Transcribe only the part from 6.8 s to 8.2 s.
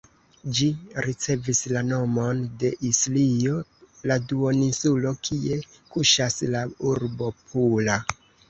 urbo Pula.